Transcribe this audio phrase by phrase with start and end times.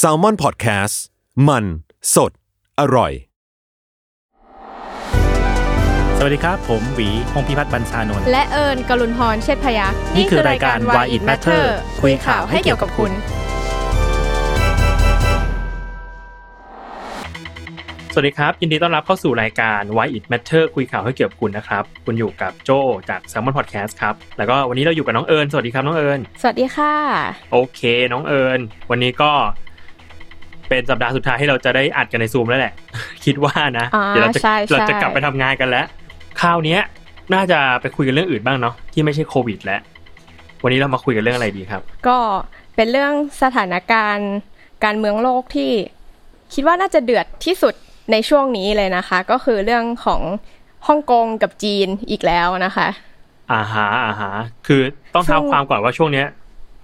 [0.00, 0.94] s a l ม o n PODCAST
[1.48, 1.64] มัน
[2.14, 2.32] สด
[2.80, 3.12] อร่อย
[6.18, 11.64] สวัสดีครับ ผมหวีพงพิพัฒน์บัญชานนท์และเอิญกลุนพรเชษฐพยักษ์นี่คือรายการ Why It Matter
[12.02, 13.12] คุยข่าวให้เกี่ยวกับคุณ
[18.14, 22.70] สวัสดีครับ ยินดีต้อนรับเข้าสู่รายการ Why It Matter คุยข่าวให้เกี่ยวกับคุณนะครับ คุณอยู่กับโจ
[23.10, 26.94] จาก Salmon Podcast ครับ แล้วก็วันนี้เราอยู่กับน้องเอิญสวัสดีครับน้องเอิญสวัสดีค่ะ
[27.52, 27.80] โอเค
[28.12, 28.60] น้องเอิญ
[28.90, 29.30] วันนี้ก็
[30.68, 32.74] เป็นสัปดาห์สุดท้ายที่เราจะได้อัดกันในซูมแล้วแหละ
[33.24, 35.86] คิดว่านะอ่าเดี๋ยวเราจะใช่ใช่เราจะกลับไปทำงานกันแล้ว
[36.40, 36.80] คราวเนี้ย
[37.34, 39.80] น่าจะไปคุยกันเรื่องอื่นบ้างเนาะที่ไม่ใช่โควิด แล้ว
[40.62, 42.18] วันนี้เรามาคุยกันเรื่องอะไรดีครับ ก็
[42.76, 44.30] เป็นเรื่องสถานการณ์
[44.84, 45.72] การเมืองโลกที่
[46.54, 47.74] คิดว่าน่าจะเดือดที่สุด
[48.10, 50.22] ในช่วงนี้เลยนะคะ ก็คือเรื่องของ
[50.88, 52.88] ฮ่องกงกับจีนอีกแล้วนะคะ
[53.52, 54.32] อ่าฮะอ่าฮะ
[54.66, 54.82] คือ
[55.14, 56.26] ต้องซึ่เท้างความก่อนว่าช่วงเนี้ย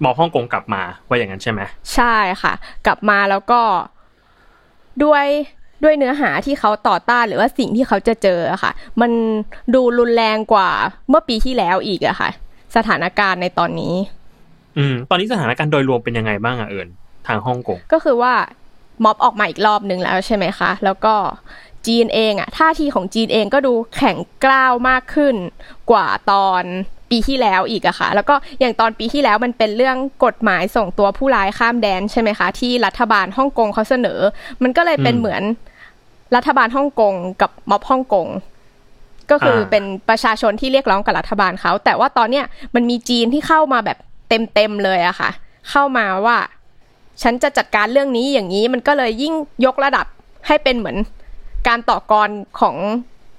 [0.05, 1.61] มองฮ่องกงกลับมาว่าอย่างนั้นใช่ไหม
[1.95, 2.53] ใช่ค่ะ
[2.87, 3.61] กลับมาแล้วก็
[5.05, 5.27] ด้วย
[5.85, 9.10] ด้วยเนื้อหาที่เขาต่อต้านหรือว่าสิ่งที่เขาจะเจออะค่ะ มัน
[9.75, 10.71] ดูรุนแรงกว่า
[11.09, 12.30] เมื่อปีที่แล้วอีกอะค่ะ
[12.77, 13.95] สถานการณ์ในตอนนี้
[14.79, 16.88] อืม ตอนนี้สถานการณ์โดยรวมเป็นยังไงบ้างอะเอิญ
[17.27, 18.35] ทางฮ่องกงก็คือว่า
[19.04, 21.15] ม็อบออกมาอีกรอบหนึ่งแล้วใช่ไหมคะ แล้วก็
[21.87, 25.35] จีนเองอะท่าทีของจีนเองก็ดูแข็งกร้าวมากขึ้น
[25.91, 26.63] กว่าตอน
[27.10, 34.21] ปีที่แล้วอีกอะค่ะ แล้วก็อย่างตอนปีที่แล้วมันเป็นเรื่องกฎหมายส่งตัวผู้ร้ายข้ามแดนใช่ไหมคะ ที่รัฐบาลฮ่องกงเขาเสนอ
[34.63, 35.43] มันก็เลยเป็นเหมือน
[36.37, 38.26] รัฐบาลฮ่องกงกับม็อบฮ่องกง
[39.30, 45.30] ก็คือเป็นประชาชนที่เรียกร้องกับรัฐบาลเขาแต่ว่าตอนเนี้ยมันมีจีนที่เข้ามาแบบเต็มๆเลยอะค่ะ
[45.71, 46.37] เข้ามาว่า
[47.23, 49.35] ฉันจะจัดการเรื่องนี้อย่างนี้มันก็เลยยิ่ง
[49.66, 50.07] ยกระดับ
[50.47, 50.99] ให้เป็นเหมือน
[51.69, 52.77] การต่อกรของ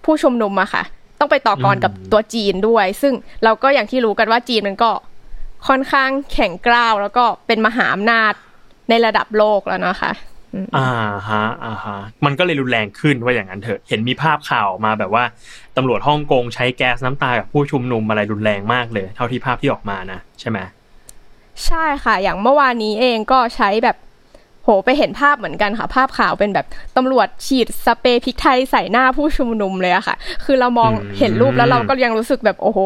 [0.05, 0.83] ผู้ชุมนุมอะค่ะ
[1.19, 3.13] ต้องไปต่อกรกับตัวจีนด้วย ซึ่ง
[3.43, 4.91] เราก็อย่างที่รู้กันว่าจีนมันก็
[5.67, 8.33] ค่อนข้างแข็งกร้าว แล้วก็เป็นมหาอำนาจ
[8.89, 10.11] ในระดับโลกแล้วนะคะ
[10.77, 10.89] อ่า
[11.29, 15.23] ฮะอ่าฮะมันก็เลยรุนแรงขึ้นว่าอย่างนั้นเถอะเห็นมีภาพข่าวมาแบบว่า
[15.77, 20.59] ตำรวจฮ่องกงใช้แก๊สน้ำตากับผู้ชุมนุมอะไรรุนแรงมากเลย เท่าที่ภาพที่ออกมานะใช่ไหม
[21.65, 23.97] ใช่ค่ะ อย่างเมื่อวานนี้เองก็ใช้แบบ
[24.63, 26.65] โหไปเห็นภาพเหมือนกันค่ะ ภาพข่าวเป็นแบบ
[26.97, 30.15] ตำรวจฉีดสเปรย์พริกไทยใส่หน้าผู้ชุมนุมเลยอะค่ะ
[30.45, 32.79] คือเรามองเห็นรูปแล้วเราก็ยังรู้สึกแบบโอ้โห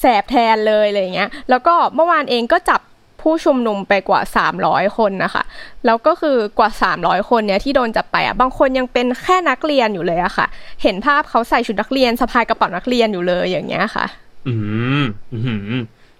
[0.00, 2.80] แสบแทนเลยอะไรอย่างเงี้ย แล้วก็เมื่อวานเองก็จับ
[3.22, 4.20] ผู้ชุมนุมไปกว่า
[4.58, 5.42] 300 คนนะคะ
[5.86, 10.46] แล้วก็คือกว่า 300 คนเนี้ยที่โดนจับไปอะ บางคนยังเป็นแค่นักเรียนอยู่เลยอะค่ะ
[10.82, 14.06] เห็นภาพเขาใส่ชุดนักเรียนสะพายกระเป๋านักเรียนอยู่เลยอย่างเงี้ยค่ะ
[14.48, 14.54] อื
[15.02, 15.04] ม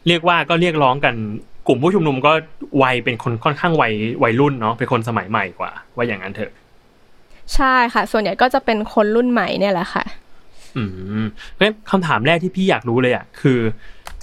[0.08, 1.14] เรียกว่าก็เรียกร้องกัน
[1.66, 2.32] กลุ่มผู้ชุมนุมก็
[2.82, 3.92] วัยเป็นคนค่อนข้างวัย
[4.22, 6.52] วัยรุ่นเนาะเป็นคนสมัยใหม่กว่า ว่าอย่างนั้นเถอะ
[7.54, 10.04] ใช่ค่ะ ส่วนใหญ่ก็จะเป็นคนรุ่นใหม่เนี่ยแหละค่ะ
[10.76, 10.82] อื
[11.22, 13.58] มเพราะฉะนั้นคำถามแรกที่พี่อยากรู้เลยอะคือ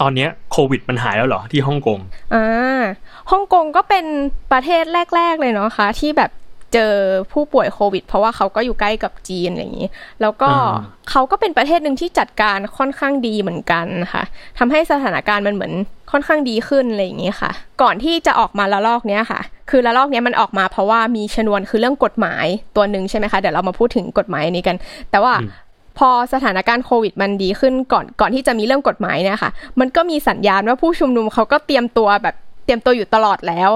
[0.00, 1.98] ตอนเนี้ยโควิดมันหายแล้วเหรอที่ฮ่องกง
[2.34, 2.82] อ่า
[3.30, 4.04] ฮ่องกงก็เป็น
[4.52, 4.84] ประเทศ
[5.16, 6.30] แรก ๆ เลยเนาะคะที่แบบ
[6.72, 6.92] เจอ
[7.32, 9.88] ผู้ป่วยโควิด เพราะว่าเขาก็อยู่ใกล้กับจีนอะไรอย่างนี้
[10.20, 10.72] แล้วก็อ่า
[11.10, 14.22] เขาก็เป็นประเทศหนึ่งที่จัดการค่อนข้างดีเหมือนกันค่ะ
[14.58, 15.72] ทำให้สถานการณ์มันเหมือน
[16.12, 17.50] ค่อนข้างดีขึ้นอะไรอย่างนี้ค่ะ
[17.82, 24.76] ก่อนที่จะออกมาละลอกเนี้ยค่ะ คือละลอกเนี้ยมันออกมาเพราะว่ามีชนวนคือเรื่องกฎหมายตัวหนึ่งใช่ไหมคะเดี๋ยวเรามาพูดถึงกฎหมายนี้กัน
[25.10, 25.50] แต่ว่าอืม
[25.98, 29.50] พอสถานการณ์โควิดมันดีขึ้นก่อนก่อนที่จะมีเรื่องกฎหมายเนี่ยค่ะ
[29.80, 33.70] มันก็มีสัญญาณว่าผู้ชุมนุมเขาก็เตรียมตัวแบบเตรียมตัวอยู่ตลอดแล้ว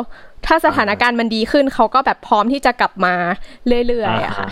[0.46, 3.14] ถ้าสถานการณ์มันดีขึ้นเขาก็แบบพร้อมที่จะกลับมา
[3.86, 4.48] เรื่อยๆอะค่ะ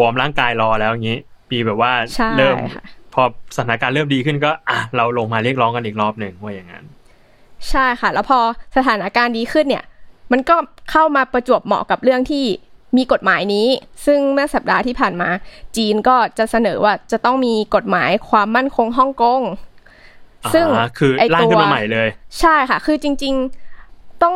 [0.00, 1.18] วอร์มร่างกายรอแล้วอย่างนี้
[1.50, 2.84] ปีแบบว่าใช่เริ่มค่ะ
[3.14, 3.22] พอ
[3.56, 6.84] สถานการณ์เริ่มดีขึ้นก็อะเราลงมาเรียกร้องกันอีกรอบหนึ่งว่าอย่างนั้น
[7.70, 8.40] ใช่ค่ะ แล้วพอ
[8.76, 9.84] สถานการณ์ดีขึ้นเนี่ย
[10.32, 10.56] มันก็
[10.90, 12.44] เข้ามาประจวบเหมาะกับเรื่องที่
[12.96, 13.66] มีกฎหมายนี้
[14.06, 15.28] ซึ่งเมื่อสัปดาห์ที่ผ่านมา
[15.76, 19.40] จีนก็จะเสนอว่าจะต้องมีกฎหมายความมั่นคงฮ่องกง
[20.54, 22.08] ซึ่งอ่าคือไอ้ร่างตัวขึ้นมาใหม่เลย
[22.40, 23.34] ใช่ค่ะ คือจริง
[23.78, 24.34] ๆ ต้อง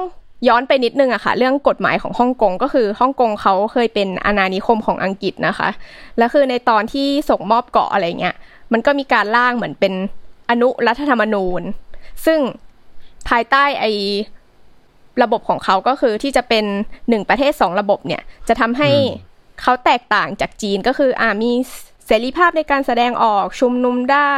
[0.49, 5.69] ย้อนไปนิดนึงอะค่ะ เรื่องกฎหมายของฮ่องกงก็คือฮ่องกงเขาเคยเป็นอาณานิคมของอังกฤษนะคะ
[6.19, 8.37] แล้วคือในตอนที่ส่งมอบเกาะอะไรเงี้ย
[8.72, 9.93] มันก็มีการร่างเหมือนเป็น
[10.50, 11.62] อนุรัฐธรรมนูญ
[12.26, 12.38] ซึ่ง
[13.28, 13.84] ภายใต้ไอ
[15.22, 16.64] ระบบของเขาก็คือที่จะเป็น
[17.08, 19.26] หนึ่งประเทศสองระบบเนี่ย จะทำให้อืม
[19.62, 21.52] เขาแตกต่างจากจีนก็คืออ่ามี
[22.08, 24.37] เสรีภาพในการแสดงออกชุมนุมได้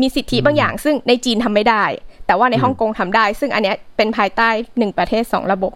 [0.00, 1.84] มีสิทธิบางอย่างซึ่งในจีนทำไม่ได้
[2.26, 4.48] แต่ว่าในอืมฮ่องกงทำได้ ซึ่งอันเนี้ยเป็นภายใต้
[4.78, 5.72] หนึ่งประเทศสองระบบ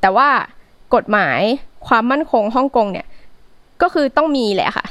[0.00, 0.28] แต่ว่า
[0.94, 1.40] กฎหมาย
[1.86, 3.06] ความมั่นคงฮ่องกงเนี่ย
[3.82, 4.86] ก็คือต้องมีแหละค่ะ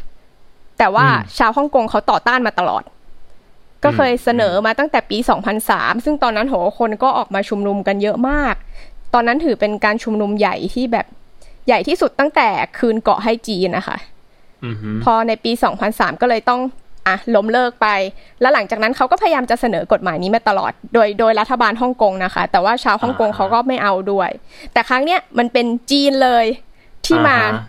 [0.78, 2.84] แต่ว่าอืมชาวฮ่องกงเขาต่อต้านมาตลอด
[3.84, 5.18] ก็เคยเสนอมาตั้งแต่ปี
[5.62, 8.56] 2003 ซึ่งตอนนั้นโหคนก็ออกมาชุมนุมกันเยอะมาก
[9.14, 11.06] ตอนนั้นถือเป็นการชุมนุมใหญ่ที่แบบ
[11.68, 12.48] ใหญ่ที่สุดตั้งแต่
[12.78, 14.17] คืนเกาะให้จีนนะคะอือฮึ
[15.04, 15.52] พอในปี
[15.88, 16.62] 2003 ก็เลยต้อง
[17.08, 17.88] อะล้มเลิกไป
[18.42, 24.30] แล้วหลังจากนั้นเขาก็พยายามจะเสนอกฎหมายนี้มาตลอด โดยโดยรัฐบาลฮ่องกงนะคะ แต่ว่าชาวฮ่องกงเขาก็ไม่เอาด้วย
[24.74, 26.46] แต่ครั้งเนี้ยมันเป็นจีนเลย
[27.06, 27.64] ที่มาอ่าฮะ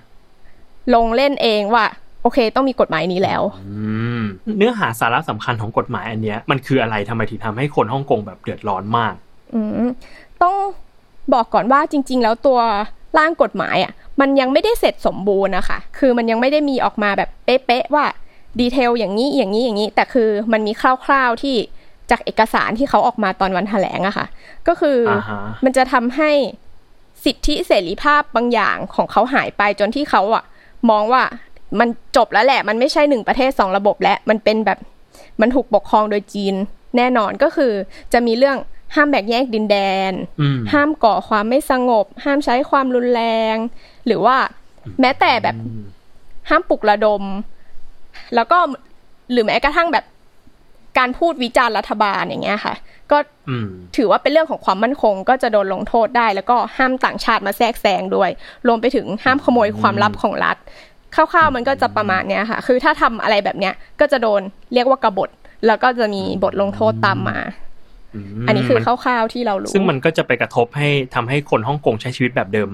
[0.94, 1.87] ลงเล่นเองว่า
[2.23, 3.73] โอเค ต้องมีกฎหมายนี้แล้วอื
[4.20, 4.23] ม
[4.58, 9.14] เนื้อหาสาระสำคัญของกฎหมายอันเนี้ยมันคืออะไรทำไมถึงทำให้คนฮ่องกงแบบเดือดร้อนมาก
[9.55, 9.90] อืม
[10.43, 10.55] ต้อง
[11.32, 12.58] บอกก่อนว่าจริง ๆ แล้วตัว
[13.19, 18.06] ร่างกฎหมายอะ มันยังไม่ได้เสร็จสมบูรณ์นะคะ คือมันยังไม่ได้มีออกมาแบบเป๊ะๆว่า
[18.60, 21.56] ดีเทลอย่างนี้อย่างนี้อย่างนี้ แต่คือมันมีคร่าวๆที่
[22.10, 24.26] จากเอกสารที่เขาออกมาตอนวันแถลงอะค่ะ
[24.68, 26.30] ก็คืออาฮะมันจะทำให้
[27.24, 30.44] สิทธิเสรีภาพบางอย่างของเขาหายไปจนที่เขาอะ
[30.90, 31.22] มองว่า
[31.80, 34.78] มันจบแล้วแหละ มันไม่ใช่หนึ่งประเทศสองระบบแล้วมันเป็นแบบ
[35.40, 36.54] มันถูกปกครองโดยจีน
[36.96, 37.72] แน่นอนก็คือ
[38.12, 38.56] จะมีเรื่อง
[38.94, 39.76] ห้ามแบ่งแยกดินแด
[40.10, 43.22] นอืมห้ามก่อความไม่สงบ ห้ามใช้ความรุนแร
[43.54, 43.56] ง
[44.06, 44.36] หรือว่า
[45.00, 45.82] แม้แต่แบบอืม
[46.48, 47.22] ห้ามปลุกระดม
[48.34, 48.58] แล้วก็
[49.32, 50.04] หรือแม้กระทั่งแบบ
[50.98, 52.74] การพูดวิจารณ์รัฐบาลอย่างเงี้ยค่ะ
[53.10, 53.18] ก็
[53.48, 58.30] อืมถือว่าเป็นเรื่องของความมั่นคง ก็จะโดนลงโทษได้ แล้วก็ห้ามต่างชาติมาแทรกแซงด้วย
[58.66, 60.56] รวมไปถึงห้ามขโมยความลับของรัฐ
[61.14, 64.40] คร่าวๆมันก็จะประมาณเนี้ยค่ะ คือถ้าทำอะไรแบบเนี้ยก็จะโดน
[64.74, 65.30] เรียกว่ากบฏ
[65.66, 67.38] แล้วก็จะมีบทลงโทษตามมา
[68.40, 72.70] มอันนี้คือมันคร่าวๆที่เรารู้ ซึ่งมันก็จะไปกระทบให้ทำให้คนฮ่องกงใช้ชีวิตแบบเดิม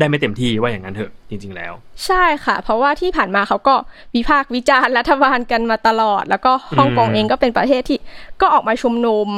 [0.00, 1.72] ได้ไม่เต็มที่ว่าอย่างนั้นเถอะจริง ๆ แล้ว
[2.06, 3.74] ใช่ค่ะ เพราะว่าที่ผ่านมาเขาก็
[4.14, 7.98] วิพากษ์วิจารณ์รัฐบาลกันมาตลอด แล้วก็ฮ่องกงอืมเองก็เป็นประเทศที่
[8.40, 9.28] ก็ออกมาชุมนุม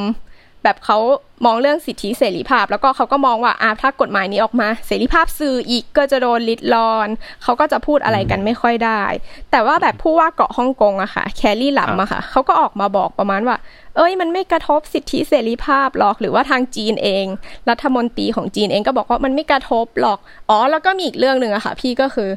[0.63, 0.97] แบบเขา
[1.45, 7.07] มองเรื่องสิทธิเสรีภาพ แล้วก็เขาก็มองว่าอาถ้ากฎหมายนี้ออกมา เสรีภาพสื่ออีกก็จะโดนลิดรอน
[7.43, 9.03] เขาก็จะพูดอะไรกันไม่ค่อยได้
[9.51, 13.57] แต่ว่าแบบผู้ว่าเกาะฮ่องกงอะค่ะ แคลรี่หลัมอะค่ะเขาก็ออกมาบอกประมาณว่า
[13.95, 17.25] เอ้ยมันไม่กระทบสิทธิเสรีภาพหรอกหรือว่าทางจีนเอง
[17.69, 20.19] รัฐมนตรีของจีนเองก็บอกว่ามันไม่กระทบหรอก
[20.49, 22.29] อ๋อแล้วก็มีอีกเรื่องหนึ่งอะค่ะ พี่ก็คือ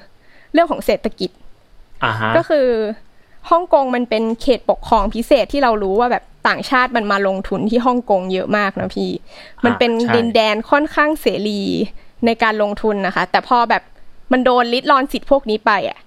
[0.52, 1.30] เรื่องของเศรษฐกิจ
[2.04, 2.66] อ่าฮะก็คือ
[3.50, 9.10] ฮ่องกงมันเป็นเขตปกครองพิเศษที่เรารู้ว่าแบบต่างชาติมันมาลงทุนที่ฮ่องกงเยอะมากนะพี่
[9.64, 11.60] มันเป็นใช่ดินแดนค่อนข้างเสรี
[12.26, 13.82] ในการลงทุนนะคะ แต่พอแบบ
[14.32, 15.98] มันโดนลิดรอนสิทธิ์พวกนี้ไปอะ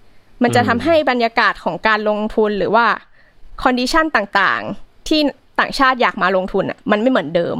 [0.43, 2.85] มันจะทำให้บรรยากาศของการลงทุนหรือว่า
[3.63, 5.19] condition ต่างๆ ที่
[5.59, 7.57] ต่างชาติอยากมาลงทุนอะ มันไม่เหมือนเดิม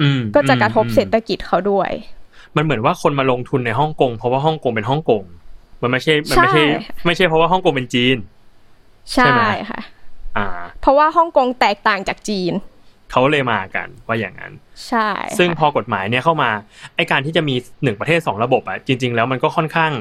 [0.00, 1.90] อืมก็จะกระทบอืมเศรษฐกิจเขาด้วย
[2.56, 5.22] มันเหมือนว่าคนมาลงทุนในฮ่องกงเพราะว่าฮ่องกงเป็นฮ่องกง
[5.82, 8.16] มันไม่ใช่ มันไม่ใช่ใช่ไม่ใช่เพราะว่าฮ่องกงเป็นจีน
[9.12, 9.80] ใช่ใช่ไหมค่ะ
[10.36, 10.46] อ่า
[10.80, 12.52] เพราะว่าฮ่องกงแตกต่างจากจีน
[13.10, 14.52] เขาเลยมากันว่าอย่างนั้น
[14.88, 15.08] ใช่
[15.38, 16.50] ซึ่งค่ะพอกฎหมายเนี่ยเข้ามา
[16.96, 19.92] ไอ้การที่จะมีหนึ่งประเทศสองระบบอะจริง ๆ แล้วมันก็ค่อนข้าง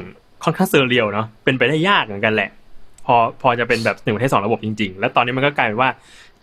[0.43, 2.49] ค่อนข้าง surreal เนาะเป็นไปได้ยากเหมือนกันแหละ
[3.05, 5.89] พอพอจะเป็นแบบหนึ่งประเทศสองระบบจริง ๆ แล้วตอนนี้มันก็กลายเป็นว่า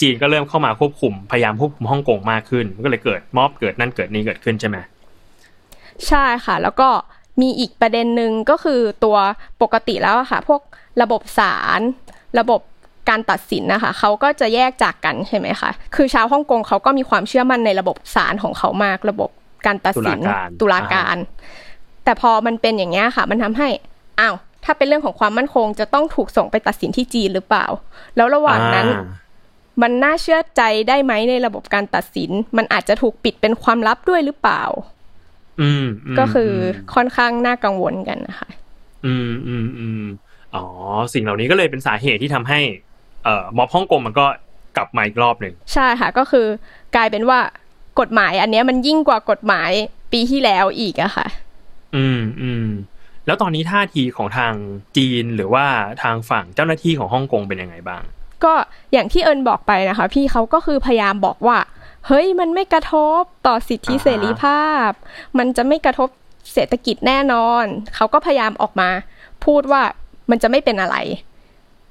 [0.01, 4.77] จีนก็เริ่มเข้ามาควบคุมพยายามควบคุมฮ่องกงมากขึ้นมันก็เลยเกิดม็อบเกิดนั่นเกิดนี่เกิดขึ้นใช่ไหม
[6.09, 6.89] ใช่ค่ะ แล้วก็
[7.41, 9.17] มีอีกประเด็นหนึ่งก็คือตัว
[9.63, 10.61] ปกติแล้วอะค่ะ พวก
[11.03, 11.81] ระบบศาล
[12.39, 12.61] ระบบ
[13.09, 19.31] การตัดสินนะคะเขาก็จะแยกจากกันใช่ไหมคะคือชาวฮ่องกงเขาก็มีความเชื่อมั่นในระบบศาลของเขามากระบบ
[19.67, 21.17] การตัดสินตุลาการตุลาการ
[22.05, 23.69] แต่พอมันเป็นอย่างเงี้ยค่ะ มันทำให้
[24.21, 24.35] อ้าว
[24.65, 27.67] ถ้าเป็นเรื่องของความมั่นคง จะต้องถูกส่งไปตัดสินที่จีนหรือเปล่า
[28.17, 29.03] แล้วระหว่างนั้นอ่า
[29.83, 34.63] มันน่าเชื่อใจได้ไหมในระบบการตัดสิน มันอาจจะถูกปิดเป็นความลับด้วยหรือเปล่า
[35.61, 36.55] อืมมก็คืออ
[36.87, 38.49] มค่อนข้างน่ากังวลกันนะคะ
[39.07, 40.05] อืมอืมอืม
[40.55, 40.65] อ๋อ
[41.15, 42.61] สิ่งเหล่านี้ก็เลยเป็นสาเหตุที่ทำให้
[43.25, 44.27] เอ่อม็อบฮ่องกงมันก็
[44.77, 46.47] กลับมาอีกรอบหนึ่งใช่ค่ะก็คือ
[46.97, 47.41] กลายเป็นว่า
[48.01, 49.71] กฎหมายอันเนี้ยมันยิ่งกว่ากฎหมาย
[50.13, 51.27] ปีที่แล้วอีกอะค่ะ
[51.97, 52.67] อืมอืม
[53.27, 54.55] แล้วตอนนี้ท่าทีของทาง
[54.97, 55.67] จีนหรือว่า
[56.03, 58.03] ทางฝั่งเจ้าหน้าที่ของฮ่องกงเป็นยังไงบ้าง
[58.45, 58.53] ก็
[58.93, 61.59] อย่างที่เอิญบอกไปนะคะ พี่เขาก็คือพยายามบอกว่า
[62.07, 64.91] เฮ้ยมันไม่กระทบต่อสิทธิอ่าฮะเสรีภาพ
[65.39, 66.09] มันจะไม่กระทบ
[66.53, 68.91] เศรษฐกิจแน่นอน เขาก็พยายามออกมา
[69.45, 69.83] พูดว่า
[70.31, 70.97] มันจะไม่เป็นอะไร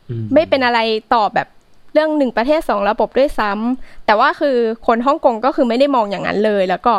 [0.10, 0.80] อืไม่เป็นอะไร
[1.14, 1.48] ต่อแบบ
[1.94, 4.58] เรื่องหนึ่งประเทศสองระบบด้วยซ้ำแต่ว่าคือ
[4.88, 6.94] คนฮ่องกงก็คือไม่ได้มองอย่างนั้นเลย แล้วก็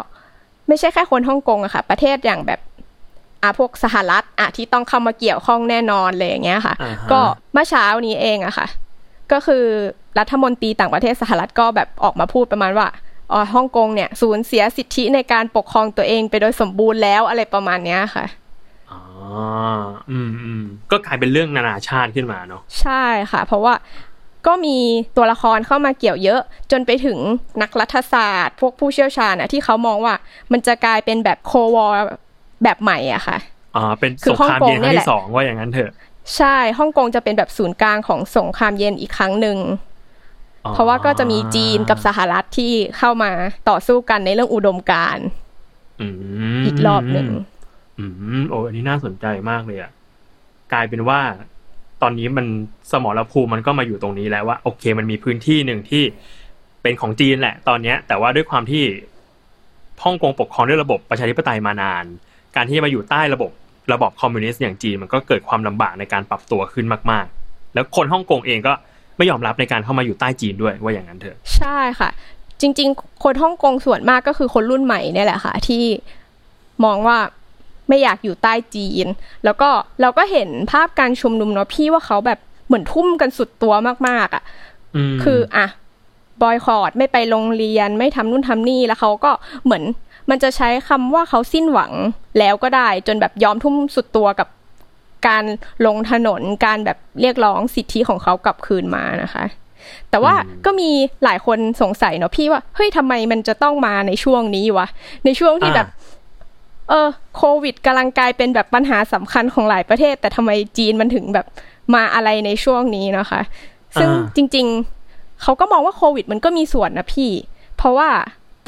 [0.68, 2.60] ไม่ใช่แค่คนฮ่องกงอะค่ะ ประเทศอย่างแบบ
[3.42, 7.20] อะพวกสหรัฐอะที่ต้องเข้ามาเกี่ยวข้องแน่นอนเลยอย่างเงี้ยค่ะอ่าฮะก็
[7.52, 8.66] เมื่อเช้านี้เองอะค่ะ
[9.32, 9.64] ก็คือ
[10.18, 12.88] รัฐมนตรีต่างประเทศสหรัฐก็แบบออกมาพูดประมาณว่า
[13.32, 18.24] อ๋อฮ่องกงเนี่ยสูญเสียสิทธิในการปกครองตัวเองไปโดยสมบูรณ์แล้วอะไรประมาณเนี้ยค่ะ
[19.22, 19.32] อ๋อ
[20.10, 23.74] อืมอืมก็กลายเป็นเรื่องนานาชาติขึ้นมาเนาะใช่ค่ะ เพราะว่า
[24.46, 24.78] ก็มี
[25.16, 27.18] ตัวละครเข้ามาเกี่ยวเยอะ จนไปถึง
[27.62, 30.14] นักรัฐศาสตร์ พวกผู้เชี่ยวชาญนะที่เขามองว่า
[30.52, 31.86] มันจะกลายเป็นแบบโควอ
[32.62, 33.38] แบบใหม่อะค่ะ
[33.76, 35.90] อ๋อเป็นคืสองครามเย็นครั้งฮ่องกงเนี่ยแหที่ละสองว่าอย่างนั้นเถอะ
[36.36, 39.58] ใช่ฮ่องกงจะเป็นแบบศูนย์กลางของสงครามเย็นอีกครั้งหนึ่ง
[40.64, 43.30] อ๋อเพราะว่าก็จะมีจีนกับสหรัฐที่เข้ามา
[43.68, 45.26] ต่อสู้กันในเรื่องอุดมการณ์
[46.00, 46.06] อื
[46.58, 47.28] มอีกรอบหนึ่ง
[48.02, 48.08] อื
[48.40, 49.90] มโอ้อันนี้น่าสนใจมากเลยอะ
[50.72, 51.20] กลายเป็นว่า
[52.02, 52.46] ตอนนี้มัน
[52.92, 56.02] สมรภูมิมันก็มาอยู่ตรงนี้แล้วว่า โอเค มันมีพื้นที่หนึ่งที่
[56.82, 58.84] เป็นของจีนแหละ ตอนเนี้ย แต่ว่าด้วยความที่
[60.04, 62.04] ฮ่องกงปกครองด้วยระบบประชาธิปไตยมานาน
[62.56, 63.50] การที่จะมาอยู่ใต้ระบบ
[63.92, 68.72] ระบอบคอมมิวนิสต์อย่างจีนมันก็เกิดความลำบากในการปรับตัวขึ้นมากๆ แล้วคนฮ่องกงเองก็
[69.16, 72.10] ไม่ยอมรับในการเข้ามาอยู่ใต้จีนด้วยว่าอย่างนั้นเถอะ ใช่ค่ะ
[72.60, 75.84] จริง ๆ คนฮ่องกงส่วนมากก็คือคนรุ่นใหม่เนี่ยแหละค่ะ ที่
[76.84, 77.18] มองว่า
[77.88, 79.06] ไม่อยากอยู่ใต้จีน
[79.44, 79.68] แล้วก็
[80.00, 83.74] เราก็เห็นภาพการชุมนุมเนาะพี่ว่าเขาแบบเหมือนทุ่มกันสุดตัว
[84.08, 84.42] มากๆอะ
[85.12, 85.66] มคืออะ
[86.42, 89.32] บอยคอรดไม่ไปโรงเรียนไม่ทำนู่นทำนี่แล้วเขาก็
[89.64, 89.82] เหมือน
[90.30, 91.92] มันจะใช้คำว่าเขาสิ้นหวัง
[92.38, 94.48] แล้วก็ได้ จนแบบยอมทุ่มสุดตัวกับ
[95.26, 95.44] การ
[95.86, 99.44] ลงถนนการแบบเรียกร้องสิทธิของเขากลับคืนมานะคะ
[100.10, 100.34] แต่ว่า
[100.64, 100.90] ก็มี
[101.24, 104.86] หลายคนสงสัยเนาะพี่ว่าเฮ้ยทำไมมันจะต้องมาในช่วงนี้วะ
[105.24, 105.88] ในช่วงที่แบบ
[106.88, 111.46] เออโควิดกำลังกลายเป็นแบบปัญหาสำคัญของหลายประเทศ แต่ทำไมจีนมันถึงแบบ
[111.94, 113.40] มาอะไรในช่วงนี้นะคะ
[114.00, 114.66] ซึ่งอ่าจริง
[115.04, 117.30] ๆเขาก็มองว่าโควิด มันก็มีส่วนนะพี่
[117.76, 118.08] เพราะว่า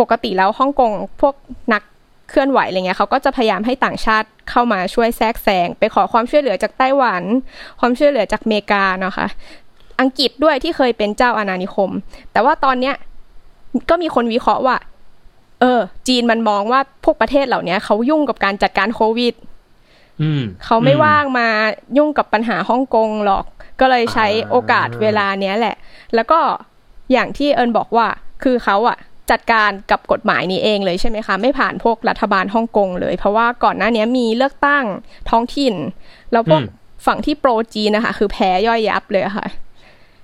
[0.00, 0.90] ปกติแล้วฮ่องกง
[1.20, 1.34] พวก
[1.72, 1.82] นัก
[2.30, 7.22] เคลื่อนไหวอะไรเงี้ยเขาก็จะพยายามให้ต่างชาติเข้ามาช่วยแทรกแซงไปขอความช่วยเหลือจากไต้หวัน
[7.80, 9.26] ความช่วยเหลือจากอเมริกาเนาะคะ
[10.00, 11.90] อังกฤษด้วยที่เคยเป็นเจ้าอาณานิคม
[12.32, 12.94] แต่ว่าตอนเนี้ย
[13.90, 19.34] ก็มีคนวิเคราะห์ว่าเออ จีนมันมองว่าพวกประเทศเหล่านี้เขายุ่งกับการจัดการโควิด
[20.22, 21.48] อืมเขาไม่อืว่างมา
[21.98, 23.44] ยุ่งกับปัญหาฮ่องกงหรอก
[23.80, 25.76] ก็เลยใช้อ่าโอกาสเวลาเนี้ยแหละ
[26.14, 26.38] แล้วก็
[27.12, 28.08] อย่างที่เอิญบอกว่า
[28.42, 28.98] คือเขาอะ
[29.30, 34.84] จัดการกับกฎหมายนี้เองเลยใช่ไหมคะ ไม่ผ่านพวกรัฐบาลฮ่องกงเลย เพราะว่าก่อนหน้านี้มีเลือกตั้ง
[35.30, 35.74] ท้องถิ่น
[36.32, 39.46] แล้วพวกอืมฝั่งที่โปรจีนนะคะ คือแพ้ย่อยยับเลยอะค่ะ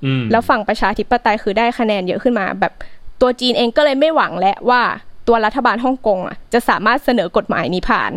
[0.05, 2.73] อืมแล้วฝั่งประชาธิปไตยคือได้คะแนนเยอะขึ้นมา แบบ
[3.21, 4.83] ตัวจีนเองก็เลยไม่หวังแล้วว่า
[5.29, 8.11] ตัวรัฐบาลฮ่องกงอะจะสามารถเสนอกฎหมายนี้ผ่าน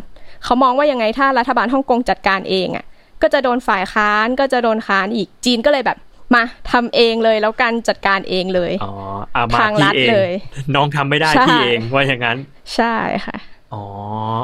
[0.43, 2.86] เขามองว่ายังไงถ้ารัฐบาลฮ่องกงจัดการเองอะ
[3.22, 5.98] ก็จะโดนฝ่ายค้านก็จะโดนค้านอีกจีนก็เลยแบบ
[6.33, 8.93] มาทำเองเลยแล้วกันจัดการเองเลยอ๋อ
[9.36, 10.31] อามาทางพี่ลัดเองเลย
[10.75, 12.38] น้องทำไม่ได้ใช่พี่เองว่าอย่างนั้น
[12.75, 12.95] ใช่
[13.25, 13.38] ค่ะ
[13.74, 13.83] อ๋อ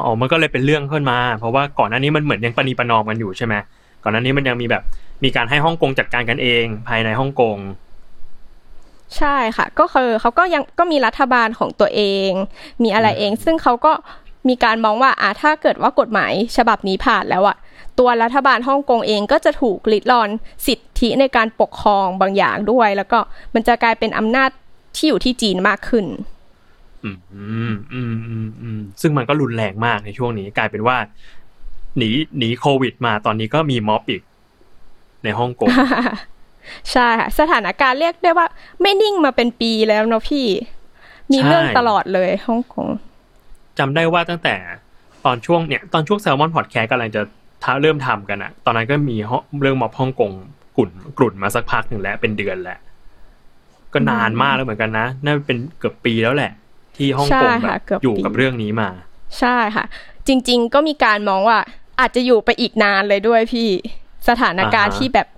[0.04, 3.54] อ๋อมันก็เลยเป็นเรื่องขึ้นมา เพราะว่าก่อนหน้านี้มันเหมือนยังปณีประนอมกันอยู่ใช่ไหม
[4.02, 4.82] ก่อนหน้านี้มันยังมีแบบ
[5.24, 7.56] มีการให้ฮ่องกงจัดการกันเอง ภายในฮ่องกง
[9.18, 12.30] ใช่ค่ะ ก็คือเขาก็ยังก็มีรัฐบาลของตัวเอง
[12.82, 13.92] มีอะไรเอง ซึ่งเขาก็
[14.48, 17.56] มีการมองว่าอะถ้าเกิดว่ากฎหมายฉบับนี้ผ่านแล้วอะ
[17.98, 20.28] ตัวรัฐบาลฮ่องกงเองก็จะถูกลิดรอน
[20.66, 23.18] สิทธิในการปกครองบางอย่างด้วย แล้วก็
[23.54, 24.50] มันจะกลายเป็นอำนาจ
[24.96, 26.06] ที่อยู่ที่จีนมากขึ้น
[27.04, 30.96] อืมอืมอืมอืมอืมซึ่งมันก็รุนแรงมากในช่วงนี้ กลายเป็นว่า
[31.98, 34.22] หนีหนีโควิด มาตอนนี้ก็มีม็อบอีก
[35.24, 35.70] ในฮ่องกง
[36.92, 38.46] ใช่ค่ะสถานการณ์เรียกได้ว่า
[38.82, 40.46] ไม่นิ่งมาเป็นปีแล้วเนาะพี่
[41.32, 42.88] มีใช่เรื่องตลอดเลยฮ่องกง
[43.78, 44.54] จำได้ว่าตั้งแต่
[45.24, 47.22] ตอนช่วงเนี่ยตอนช่วงแซลมอนพอดแคสต์กำลังจะ
[47.62, 50.30] ท้าเริ่มทำกันอะตอนนั้นก็มีฮ่องเรื่องม็อบฮ่องกง
[50.76, 52.78] กลุ่นกลุ่นมาสักพักหนึ่งแล้วเป็นเดือนแล้ว
[53.92, 56.52] ก็นานมากแล้วเหมือนกันนะน่าเป็นเกือบปีแล้วแหละ
[56.96, 58.88] ที่ฮ่องกงใช่แบค่ะบเกือบอยู่ปีกับเรื่องนี้มา
[59.38, 59.84] ใช่ค่ะ
[60.26, 61.58] จริง ๆ ก็มีการมองว่า
[62.00, 63.68] อาจจะอยู่ไปอีกนานเลยด้วยพี่
[64.28, 65.28] สถานการณ์อ่าฮะที่แบบ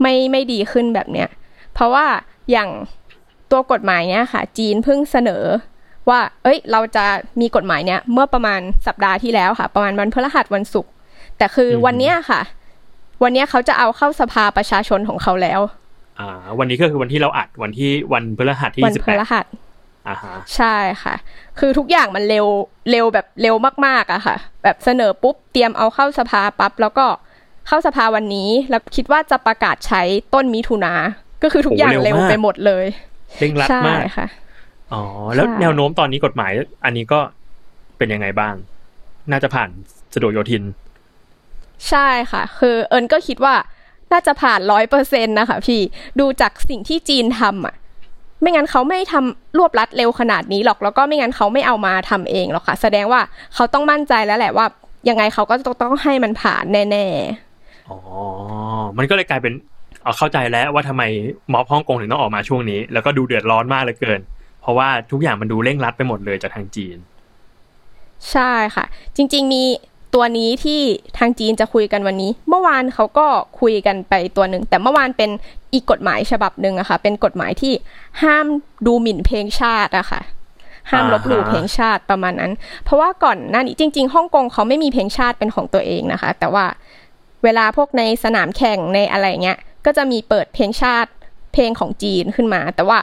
[0.00, 1.28] ไม่ไม่ดีขึ้นแบบเนี้ย
[1.74, 2.06] เพราะว่า
[2.50, 2.68] อย่าง
[3.50, 5.44] ตัวกฎหมายเนี้ยค่ะ จีนเพิ่งเสนอ
[6.08, 7.04] ว่า เอ้ย เราจะ
[7.40, 10.92] มีกฎหมายเนี้ยเมื่อประมาณสัปดาห์ที่แล้วค่ะ ประมาณวันพฤหัสวันศุกร์
[11.38, 12.40] แต่คือวันเนี้ยค่ะ
[13.22, 15.60] วันเนี้ยเขาจะเอาเข้าสภาประชาชนของเขาแล้ว
[16.18, 16.28] อ่า
[16.58, 19.46] วันนี้ก็คือวันที่เราอัดวันที่วันพฤหัสที่วันสิบพแปดฤหัส
[20.08, 21.14] อ่าฮะใช่ค่ะ
[21.58, 22.46] คือทุกอย่างมันเร็ว
[22.90, 23.54] เร็วแบบเร็ว
[23.86, 27.06] มากๆอะค่ะ แบบเสนอปุ๊บเตรียมเอาเข้าสภาปั๊บแล้วก็
[27.68, 30.02] เข้าสภาวันนี้ แล้วคิดว่าจะประกาศใช้
[30.34, 30.94] ต้นมิถุนา
[31.42, 32.86] ก็คือทุกอย่างเร็วไปหมดเลย
[33.38, 34.26] เร่งรัดใช่มากค่ะ
[34.92, 35.02] อ๋อ
[35.34, 36.52] แล้วใช่แนวโน้มตอนนี้กฎหมาย
[36.84, 37.20] อันนี้ก็
[37.98, 38.54] เป็นยังไงบ้าง
[39.30, 39.68] น่าจะผ่าน
[40.14, 40.62] สะดวกโยธิน
[41.88, 43.54] ใช่ค่ะ คือเอิญก็คิดว่า
[44.12, 45.80] น่าจะผ่านร้อยเปอร์เซ็นต์นะคะ พี่
[46.20, 47.74] ดูจากสิ่งที่จีนทำอะ
[48.40, 53.20] ไม่งั้นเขาไม่ทำรวบรัดเร็วขนาดนี้หรอก แล้วก็ไม่งั้นเขาไม่เอามาทำเองหรอกค่ะ แสดงว่า
[53.54, 54.66] เขาต้องมั่นใจแล้วแหละว่า
[55.08, 57.47] ยังไงเขาก็ต้องให้มันผ่านแน่ ๆ
[57.88, 57.98] อ๋อ
[58.98, 59.54] มันก็เลยกลายเป็น
[60.02, 61.02] เอาเข้าใจแล้วว่าทำไม
[61.52, 64.20] ม็อบฮ่องกงถึงต้องออกมาช่วงนี้ แล้วก็ดูเดือดร้อนมากเหลือเกิน
[64.62, 66.96] เพราะว่าทุกอย่างมันดูเร่งรัดไปหมดเลยจากทางจีน
[68.30, 68.84] ใช่ค่ะ
[69.16, 69.62] จริง ๆ มี
[70.14, 70.80] ตัวนี้ที่
[71.18, 73.26] ทางจีนจะคุยกันวันนี้ เมื่อวานเขาก็
[73.60, 75.30] คุยกันไปตัวหนึ่ง แต่เมื่อวานเป็น
[75.74, 77.72] อีกกฎหมายฉบับหนึ่งอะค่ะ เป็นกฎหมายที่
[78.22, 78.46] ห้าม
[78.86, 80.20] ดูหมิ่นเพลงชาติอะค่ะ
[80.90, 82.52] ห้ามลบหลู่เพลงชาติประมาณนั้น
[82.84, 86.64] เพราะว่าก่อนหน้านี้จริง ๆ ฮ่องกงเขาไม่มีเพลงชาติเป็นของตัวเองนะคะ แต่ว่า
[87.44, 91.10] เวลาพวกในสนามแข่งในอะไรเงี้ย ก็จะมีเปิดเพลงชาติ
[91.52, 92.98] เพลงของจีนขึ้นมา แต่ว่า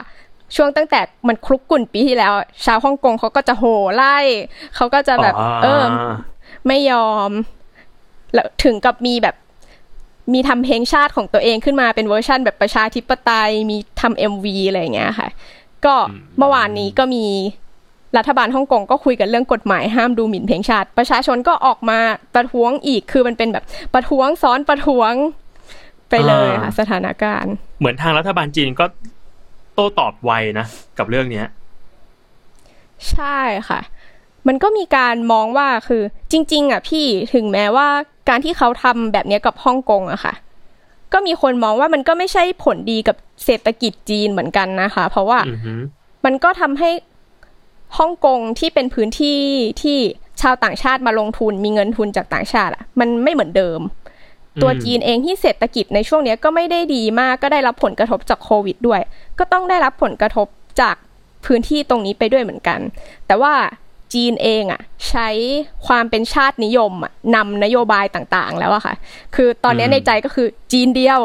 [0.56, 2.32] ช่วงตั้งแต่มันคลุกกลุ่นปีที่แล้ว
[2.64, 4.18] ชาวฮ่องกงเขาก็จะโห่ไล่
[4.76, 5.84] เขาก็จะแบบอ๋อเออ
[6.66, 7.30] ไม่ยอม
[8.34, 9.36] แล้วถึงกับมีแบบ
[10.32, 15.28] มีทำเพลงชาติของตัวเองขึ้นมาเป็นเวอร์ชั่นแบบประชาธิปไตย มีทำเอ็มวีอะไรอย่างเงี้ยค่ะ
[15.84, 15.94] ก็
[16.38, 17.26] เมื่อวานนี้ก็มี
[18.16, 21.98] รัฐบาลฮ่องกงก็คุยกันเรื่องกฎหมายห้ามดูหมิ่นเพลงชาติ ประชาชนก็ออกมา
[22.34, 25.12] ประท้วงอีกคือมันเป็นแบบประท้วงซ้อนประท้วง
[26.10, 28.84] ไปเลยค่ะสถานการณ์ เหมือนทางรัฐบาลจีนก็
[29.74, 30.66] โต้ตอบไวนะ
[30.98, 31.46] กับเรื่องเนี้ย
[33.10, 33.80] ใช่ค่ะ
[34.48, 37.88] มันก็มีการมองว่าคือ จริง ๆ อะพี่ถึงแม้ว่า
[38.28, 40.34] การที่เขาทำแบบนี้กับฮ่องกงอะค่ะ
[41.12, 45.74] ก็มีคนมองว่ามันก็ไม่ใช่ผลดีกับเศรษฐกิจจีนเหมือนกันนะคะ เพราะว่าอือฮึ
[46.24, 46.90] มันก็ทำให้
[47.98, 49.40] ฮ่องกงที่เป็นพื้นที่
[49.82, 49.98] ที่
[50.40, 53.80] ชาวต่างชาติมาลงทุนมีเงินทุนจากต่างชาติอะมันไม่เหมือนเดิม
[54.62, 59.00] ตัวจีนเองที่เศรษฐกิจในช่วงเนี้ยก็ไม่ได้ดีมากก็ได้รับผลกระทบจากโควิดด้วย
[59.38, 60.46] ก็ต้องได้รับผลกระทบ
[60.80, 60.96] จาก
[61.46, 62.80] พื้นที่ตรงนี้ไปด้วยเหมือนกัน
[63.26, 63.54] แต่ว่า
[64.14, 65.28] จีนเองอะใช้
[65.86, 68.94] ความเป็นชาตินิยมอะนำนโยบายต่างๆ แล้วอะค่ะ
[69.34, 71.20] คือตอนนี้ในใจก็คือจีนเดียว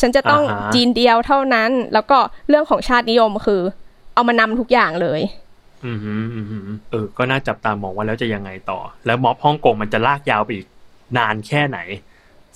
[0.00, 0.42] ฉันจะต้อง
[0.74, 2.18] จีนเดียวเท่านั้น แล้วก็
[2.48, 3.60] เรื่องของชาตินิยมคือ
[4.14, 5.20] เอามานำทุกอย่างเลย
[5.86, 6.58] อือฮึอือฮึ
[6.90, 10.66] เออ ก็น่าจับตามองว่าแล้วจะยังไงต่อ แล้วม็อบฮ่องกงมันจะลากยาวไปอีก
[11.18, 11.78] นานแค่ไหน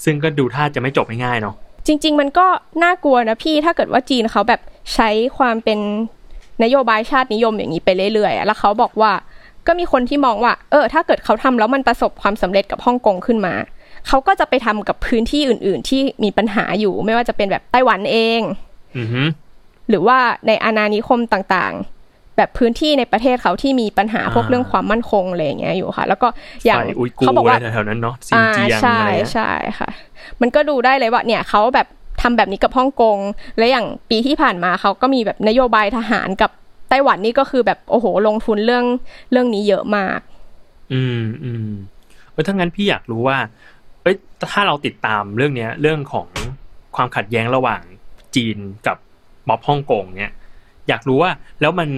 [0.05, 1.55] ซึ่งก็ดูท่าจะไม่จบง่ายๆเนาะ
[1.87, 2.47] จริง ๆ มันก็
[2.83, 4.61] น่ากลัวนะพี่ถ้าเกิดว่าจีนเขาแบบ
[4.95, 5.09] ใช้
[5.39, 5.79] ความเป็น
[6.63, 9.13] นโยบายชาตินิยมอย่างนี้ไปเรื่อยๆอะแล้วเขาบอกว่า
[9.67, 13.55] ก็มีคนที่มองว่า เออ ถ้าเกิดเขาทำแล้วมันประสบความสำเร็จกับฮ่องกงขึ้นมา
[14.09, 18.41] เขาก็จะไปทำกับพื้นที่อื่น ๆ ที่มีปัญหาอยู่ ไม่ว่าจะเป็นแบบไต้หวันเอง
[18.99, 19.23] อือฮึ
[19.89, 21.98] หรือว่าในอาณานิคมต่างๆ
[22.39, 26.29] แบบพื้นที่ในประเทศเขาที่มีปัญหาพวกเรื่องความมั่นคงอะไรอย่างเงี้ยอยู่ค่ะ แล้วก็
[26.65, 29.91] อย่างฝ่ายอุยกูเขาบอกร์ว่าอะไรแถวๆนั้นเนาะซินอ่าเจียงใช่อะไรเงี้ยใช่ค่ะ
[30.41, 31.87] มันก็ดูได้เลยว่าเนี่ยเขาแบบ
[32.23, 33.19] ทำแบบนี้กับฮ่องกง
[33.59, 36.51] และอย่างปีที่ผ่านมาเขาก็มีแบบนโยบายทหารกับ
[36.89, 38.85] ไต้หวันนี่ก็คือแบบโอ้โหลงทุนเรื่อง
[39.33, 40.21] เรื่องนี้เยอะมาก
[40.93, 41.69] อืมอืม
[42.33, 43.39] เออถ้างั้นพี่อยากรู้ว่า
[44.03, 44.17] เอ้ย
[44.53, 46.29] ถ้าเราติดตามเรื่องเนี้ย เรื่องของ
[46.97, 47.83] ความขัดแย้งระหว่าง
[48.37, 48.97] จีนกับ
[49.49, 50.33] ม็อบฮ่องกงเนี่ย
[50.89, 51.31] อยากรู้ว่า
[51.61, 51.89] แล้วมัน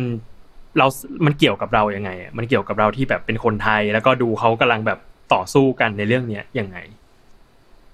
[0.79, 0.87] เรา
[1.27, 4.99] มันเกี่ยวกับเรายังไงอะมันเกี่ยวกับเราที่แบบเป็นคนไทย แล้วก็ดูเขากำลังแบบ
[5.33, 6.77] ต่อสู้กันในเรื่องเนี้ยยังไง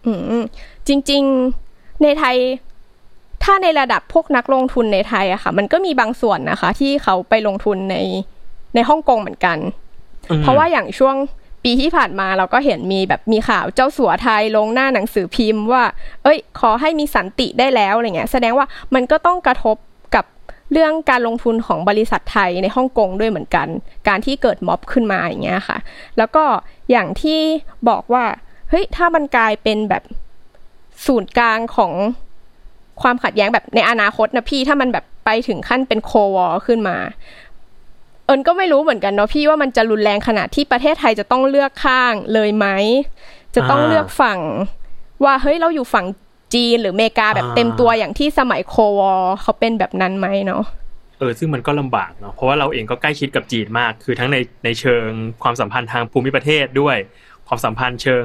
[0.06, 0.42] อืม
[0.88, 1.22] จริง
[1.62, 2.36] ๆ ในไทย
[3.44, 7.96] ถ้าในระดับพวกนักลงทุนในไทยอะค่ะ มันก็มีบางส่วนนะคะ ที่เขาไปลงทุนใน
[8.74, 9.58] ในฮ่องกงเหมือนกัน
[10.30, 11.16] อืมเพราะว่าอย่างช่วง
[11.64, 15.82] ปีที่ผ่านมาเราก็เห็นมีแบบมีข่าวเจ้าสัวไทยลงหน้าหนังสือพิมพ์ว่า
[16.22, 19.95] เอ้ย ขอให้มีสันติได้แล้วอะไรเงี้ย แสดงว่ามันก็ต้องกระทบกับ
[20.72, 23.66] เรื่องการลงทุนของบริษัทไทยในฮ่องกงด้วยเหมือนกัน
[24.08, 25.78] การที่เกิดม็อบขึ้นมาอย่างเงี้ยค่ะ
[26.18, 26.44] แล้วก็
[26.90, 27.40] อย่างที่
[27.88, 28.24] บอกว่า
[28.70, 30.02] เฮ้ยถ้ามันกลายเป็นแบบ
[31.06, 31.92] ศูนย์กลางของ
[33.02, 36.96] ความขัดแย้งแบบในอนาคตนะพี่ถ้ามันแบบไปถึงขั้นเป็นโควอขึ้นมา
[38.24, 42.66] เอิญก็ไม่รู้เหมือนกันเนาะพี่ว่ามันจะรุนแรงขนาดที่ประเทศไทยจะต้องเลือกข้างเลยไหม
[43.54, 44.40] จะต้องเลือกฝั่ง
[45.24, 46.06] ว่าเฮ้ยเราอยู่ฝั่ง
[46.56, 50.64] จีนหรืออเมริกาแบบอ่าเต็มตัวอย่างที่สมัยโควอเขาเป็นแบบนั้นไหมเนาะ
[51.18, 55.06] เออซึ่งมันก็ลำบากเนาะเพราะว่าเราเองก็ใกล้ชิดกับจีนมาก คือทั้งในในเชิง
[55.42, 56.96] ความสัมพันธ์ทางภูมิประเทศด้วย
[57.48, 58.24] ความสัมพันธ์เชิง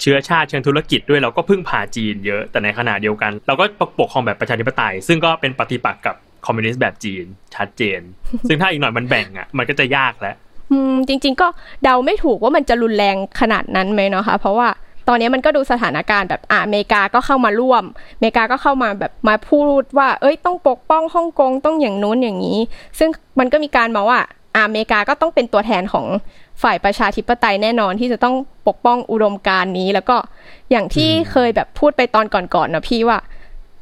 [0.00, 3.64] เชื้อชาติเชิงธุรกิจด้วยเราก็พึ่งพาจีนเยอะแต่ในขณะเดียวกัน เราก็
[4.00, 6.14] ปกครองแบบประชาธิปไตย ซึ่งก็เป็นปฏิปักษ์กับ
[6.46, 7.24] คอมมิวนิสต์แบบจีน
[7.56, 8.00] ชัดเจน
[8.48, 10.36] ซึ่งถ้าอีกหน่อยมันแบ่งอะมันก็จะยากแล้ว
[10.70, 11.48] อืมจริง ๆ ก็
[11.82, 14.68] เดาไม่ถูกว่ามันจะรุนแรงขนาดนั้นไหมเนาะคะเพราะว่า
[15.08, 17.84] ตอนนี้มันก็ดูสถานการณ์แบบอะอเมริกาก็เข้ามาร่วม
[18.16, 22.58] อเมริกาก็เข้ามาแบบมาพูดว่า เอ้ยต้องปกป้องฮ่องกงต้องอย่างนู้นอย่างนี้
[22.98, 24.20] ซึ่งมันก็มีการมองว่า
[24.56, 26.06] อะอเมริกาก็ต้องเป็นตัวแทนของ
[26.62, 28.34] ฝ่ายประชาธิปไตยแน่นอนที่จะต้อง
[28.68, 30.16] ปกป้องอุดมการณ์นี้ แล้วก็
[30.70, 33.18] อย่างที่เคยแบบพูดไปตอนก่อนๆนะพี่ว่า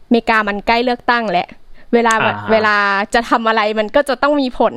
[0.06, 1.48] อเมริกามันใกล้เลือกตั้งแล้ว
[1.94, 2.76] เวลาอ่าฮะเวลา
[3.14, 4.74] จะทำอะไรมันก็จะต้องมีผล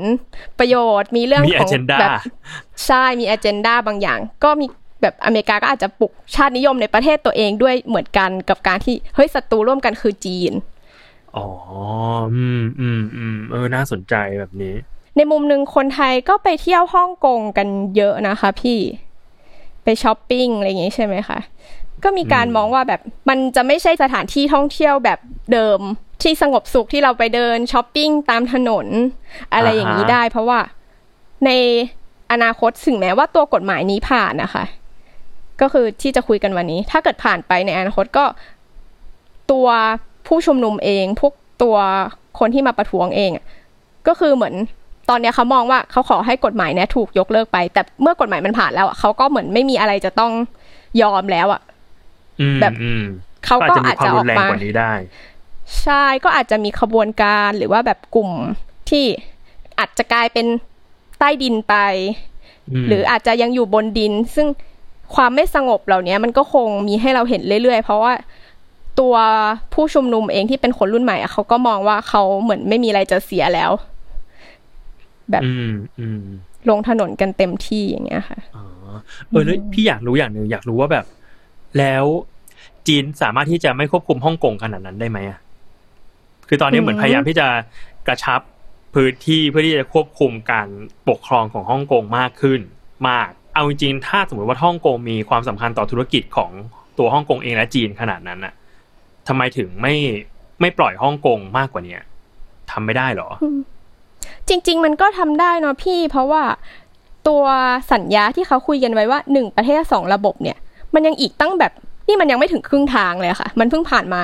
[0.59, 2.09] ประโยชน์มีเรื่องมีของ agenda แบบ
[2.85, 4.67] ใช่มี a อ e n d a บางอย่าง ก็มี
[5.01, 10.53] แบบอเมริกาก็อาจจะปลุกชาตินิยมในประเทศตัวเองด้วยเหมือนกันกับการที่เฮ้ยศัตรูร่วมกันคือจีน
[11.38, 11.47] อ๋อ
[12.35, 14.75] อืมอืมอืมเออน่าสนใจแบบนี้
[15.15, 18.79] ในมุมหนึ่งคนไทยก็ไปเที่ยวฮ่องกงกันเยอะนะคะพี่
[19.83, 21.39] ไปช้อปปิ้งอะไรอย่างงี้ใช่ไหมคะ
[22.03, 25.19] ก็มีการอืมมองว่าแบบมันจะไม่ใช่สถานที่ท่องเที่ยวแบบ
[25.53, 25.79] เดิม
[26.21, 28.88] ที่สงบสุขที่เราไปเดินช้อปปิ้งตามถนน
[29.53, 30.59] อะไรอย่างนี้ได้ เพราะว่า
[31.45, 31.51] ใน
[32.31, 34.63] อนาคตถึงแม้ว่าตัวกฎหมายนี้ผ่านนะคะ
[35.61, 38.25] ก็คือที่จะคุยกันวันนี้ ถ้าเกิดผ่านไปในอนาคตก็
[39.51, 39.67] ตัว
[40.27, 41.77] ผู้ชุมนุมเอง พวกตัว
[42.39, 43.45] คนที่มาประท้วงเองอะ
[44.07, 44.55] ก็คือเหมือน
[45.09, 50.31] ตอนเนี้ยเขามองว่าเขาขอให้กฎหมายเนี้ยถูกยกเลิกไป แต่เมื่อกฎหมายมันผ่านแล้วอะเขาก็เหมือนไม่มีอะไรจะต้อง
[51.01, 51.61] ยอมแล้วอะ
[52.41, 53.03] อืมแบบอืม
[53.45, 54.93] เขาก็ก็อาจจะมีอาจความรุนแรงจะออกมากว่านี้ได้
[55.83, 58.29] ใช่ก็อาจจะมีขบวนการหรือว่าแบบกลุ่ม
[58.89, 59.05] ที่
[59.79, 60.45] อาจจะกลายเป็น
[61.19, 61.75] ใต้ดินไป
[62.83, 64.47] มหรืออาจจะยังอยู่บนดิน ซึ่ง
[65.15, 68.13] ความไม่สงบเหล่านี้มันก็คงมีให้เราเห็นเรื่อยๆ เพราะว่า
[68.99, 69.15] ตัว
[69.73, 73.71] ผู้ชุมนุมเองที่เป็นคนรุ่นใหม่เขาก็มองว่าเขาเหมือนไม่มีอะไรจะเสียแล้ว
[75.31, 75.43] แบบ
[76.69, 78.65] ลงถนนกันเต็มที่อย่างเงี้ยค่ะอ๋อ
[79.29, 81.05] เออแล้วพี่อยากรู้อย่างหนึ่งอยากรู้ว่าแบบ
[81.77, 82.05] แล้ว
[82.87, 85.39] จีนสามารถที่จะไม่ควบคุมฮ่องกงขนาดนั้นได้ไหมอะ
[86.47, 87.47] คือตอนนี้เหมือนพยายามที่จะ
[88.07, 88.41] กระชับ
[88.95, 90.67] พื้นที่เพื่อที่จะควบคุมการ
[91.09, 92.59] ปกครองของฮ่องกงมากขึ้น
[93.09, 96.51] มาก เอาจริงๆถ้าสมมติว่าฮ่องกงมีความสำคัญต่อธุรกิจของ
[96.97, 98.53] ตัวฮ่องกงเองและจีนขนาดนั้นอะ
[99.27, 99.95] ทำไมถึงไม่
[100.61, 102.01] ไม่ปล่อยฮ่องกงมากกว่าเนี้ย
[102.71, 103.29] ทำไม่ได้เหรอ
[104.47, 106.43] จริง ๆ มันก็ทำได้เนาะพี่ เพราะว่า
[107.27, 107.43] ตัว
[107.93, 110.57] สัญญาที่เขาคุยกันไว้ว่าหนึ่งประเทศสองระบบเนี่ย
[110.93, 111.71] มันยังอีกตั้งแบบ
[112.07, 114.21] นี่มันยังไม่ถึงครึ่งทางเลยอะค่ะ มันเพิ่งผ่านมา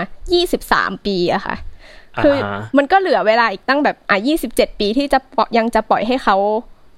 [0.51, 1.55] 23ปีอะค่ะ
[2.23, 4.17] คืออ่าฮะมันก็เหลือเวลาอีกตั้งแบบอะ
[4.49, 6.37] 27ปีที่จะปล่อยยังจะปล่อยให้เขา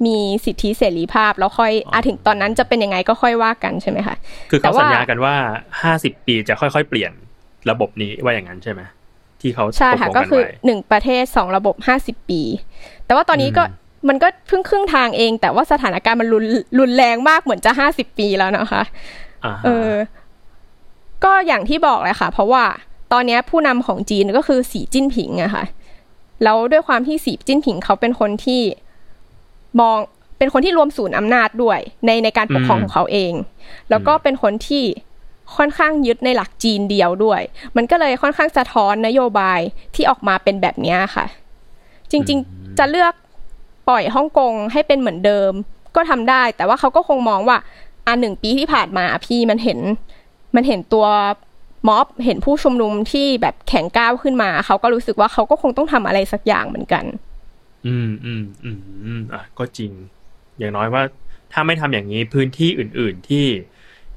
[0.06, 4.16] มีสิทธิเสรีภาพแล้วค่อยอะถึงตอนนั้นจะเป็นยังไงก็ค่อยว่ากันใช่ไหมคะ
[4.50, 5.36] คือแต่เขาว่าสัญญากันว่า
[5.82, 7.12] ห้าสิบปีจะค่อยๆ เปลี่ยน
[7.70, 8.82] ระบบนี้ว่าอย่างนั้นใช่ไหม
[9.42, 12.42] ที่เขาใช่ค่ะตลงก็นคือไว้หนึ่งประเทศสองระบบห้าสิบปี
[13.06, 16.46] แต่ว่าตอนนี้ก็อืมมันก็เพิ่งครึ่งทางเอง แต่ว่าสถานการณ์มันรุน
[16.80, 18.84] รุนแรงมากเหมือนจะห้าสิบปีแล้วนะคะ
[19.46, 19.92] อ่าฮะเออ
[21.24, 22.66] ก็อย่างที่บอกเลยค่ะ เพราะว่า
[23.14, 25.64] ตอนนี้ผู้นำของจีนก็คือสีจิ้นผิงอะค่ะ
[26.44, 28.62] แล้วด้วยความที่สีจิ้นผิงเขาเป็นคนที่
[29.82, 29.98] มอง
[30.38, 33.34] เป็นคนที่รวมศูนย์อำนาจด้วยในในการปกครองของเขาเอง
[33.90, 34.84] แล้วก็เป็นคนที่
[35.58, 37.42] ค่อนข้างยึดในหลักจีนเดียวด้วย
[37.76, 39.60] มันก็เลยค่อนข้างสะท้อนนโยบาย
[39.96, 41.26] ที่ออกมาเป็นแบบเนี้ยค่ะ
[42.12, 43.14] จริง ๆ จะเลือก
[43.90, 45.52] ปล่อยฮ่องกงให้เป็นเหมือนเดิม
[45.96, 47.58] ก็ทำได้ แต่ว่าเขาก็คงมองว่า
[48.06, 49.80] อ่าหนึ่งปีที่ผ่านมาพี่มันเห็น
[50.56, 51.06] มันเห็นตัว
[51.88, 57.27] ม็อบเห็นผู้ชุมนุมที่แบบแข็งก้าวขึ้นมา เขาก็รู้สึกว่าเขาก็คงต้องทำอะไรสักอย่างเหมือนกันอืม
[57.88, 59.92] อืมอืมอืมอะก็จริง
[60.60, 61.04] อย่างน้อยว่า
[61.54, 63.48] ถ้าไม่ทำอย่างนี้พื้นที่อื่น ๆที่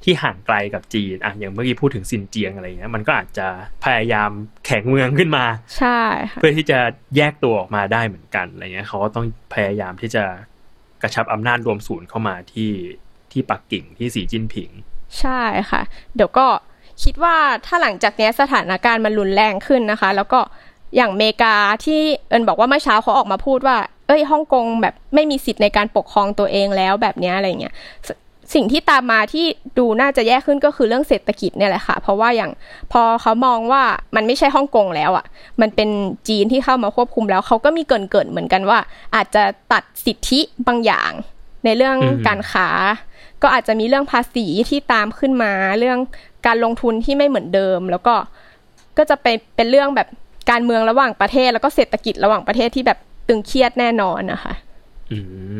[0.03, 3.47] ที่ห่างไกลกับจีนอะอย่างเมื่อกี้พูดถึงซินเจียงอะไรเงี้ยมันก็อาจจะ
[3.83, 4.31] พยายาม
[4.65, 5.45] แข็งเมืองขึ้นมา
[5.77, 6.79] ใช่ค่ะเพื่อที่จะ
[7.15, 10.23] แยกตัวออกมาได้เหมือนกันอะไรเงี้ยเขาก็ต้องพยายามที่จะ
[11.01, 12.71] กระชับอำนาจรวมศูนย์เข้ามาที่
[13.31, 14.69] ที่ปักกิ่งที่สีจิ้นผิง
[15.19, 15.81] ใช่ค่ะ
[16.15, 16.47] เดี๋ยวก็
[17.03, 20.39] คิดว่าถ้าหลังจากเนี้ยสถานการณ์มันรุนแรงขึ้นนะคะ แล้วก็
[20.95, 23.77] อย่างอเมริกาที่เอิญบอกว่าเมื่อเช้าเขาออกมาพูดว่า
[24.07, 27.73] เอ้ยฮ่องกงแบบไม่มีสิทธิ์ในการปกครองตัวเองแล้วแบบเนี้ยอะไรเงี้ย
[28.07, 28.09] ส
[28.53, 29.45] สิ่งที่ตามมาที่
[29.77, 32.51] ดูน่าจะแย่ขึ้นก็คือเรื่องเศรษฐกิจเนี่ยแหละค่ะ เพราะว่าอย่าง
[32.91, 33.83] พอเขามองว่า
[34.15, 35.25] มันไม่ใช่ฮ่องกงแล้วอะ
[35.61, 35.89] มันเป็น
[36.27, 38.79] จีนที่เข้ามาควบคุมแล้วเขาก็มีเกรินเกิดเหมือนกันว่า
[39.15, 41.11] อาจจะตัดสิทธิบางอย่าง
[41.65, 42.67] ในเรื่องอืมการค้า
[43.41, 45.99] ก็อาจจะมีเรื่องภาษีที่ตามขึ้นมา เรื่อง
[46.45, 48.15] การลงทุนที่ไม่เหมือนเดิม แล้วก็
[48.97, 50.07] ก็จะเป็นเป็นเรื่องแบบ
[50.49, 54.53] การเมืองระหว่างประเทศแล้วก็เศรษฐกิจระหว่างประเทศที่แบบตึงเครียดแน่นอนนะคะ
[55.11, 55.17] อื